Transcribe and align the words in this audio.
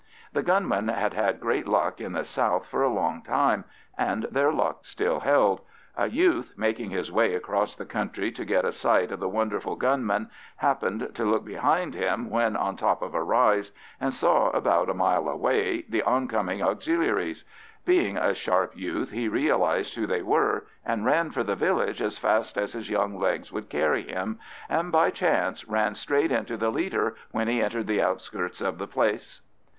The 0.33 0.41
gunmen 0.41 0.87
had 0.87 1.13
had 1.13 1.39
great 1.39 1.67
luck 1.67 2.01
in 2.01 2.13
the 2.13 2.25
south 2.25 2.65
for 2.65 2.81
a 2.81 2.89
long 2.91 3.21
time, 3.21 3.65
and 3.95 4.23
their 4.31 4.51
luck 4.51 4.79
still 4.83 5.19
held. 5.19 5.61
A 5.95 6.09
youth, 6.09 6.55
making 6.57 6.89
his 6.89 7.11
way 7.11 7.35
across 7.35 7.75
country 7.75 8.31
to 8.31 8.43
get 8.43 8.65
a 8.65 8.71
sight 8.71 9.11
of 9.11 9.19
the 9.19 9.29
wonderful 9.29 9.75
gunmen, 9.75 10.31
happened 10.55 11.11
to 11.13 11.23
look 11.23 11.45
behind 11.45 11.93
him 11.93 12.31
when 12.31 12.55
on 12.55 12.75
top 12.77 13.03
of 13.03 13.13
a 13.13 13.21
rise, 13.21 13.71
and 13.99 14.11
saw 14.11 14.49
about 14.49 14.89
a 14.89 14.95
mile 14.95 15.29
away 15.29 15.83
the 15.87 16.01
oncoming 16.01 16.63
Auxiliaries. 16.63 17.45
Being 17.85 18.17
a 18.17 18.33
sharp 18.33 18.75
youth 18.75 19.11
he 19.11 19.27
realised 19.27 19.93
who 19.93 20.07
they 20.07 20.23
were, 20.23 20.65
and 20.83 21.05
ran 21.05 21.29
for 21.29 21.43
the 21.43 21.55
village 21.55 22.01
as 22.01 22.17
fast 22.17 22.57
as 22.57 22.73
his 22.73 22.89
young 22.89 23.19
legs 23.19 23.51
would 23.51 23.69
carry 23.69 24.01
him, 24.01 24.39
and 24.67 24.91
by 24.91 25.11
chance 25.11 25.67
ran 25.67 25.93
straight 25.93 26.31
into 26.31 26.57
the 26.57 26.71
leader 26.71 27.13
when 27.29 27.47
he 27.47 27.61
entered 27.61 27.85
the 27.85 28.01
outskirts 28.01 28.61
of 28.61 28.79
the 28.79 28.87
place. 28.87 29.41